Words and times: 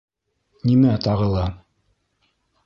—Нимә 0.69 0.95
тағы 1.09 1.29
ла? 1.35 1.45